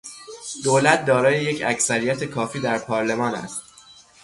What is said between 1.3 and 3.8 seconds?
یک اکثریت کافی در پارلمان است.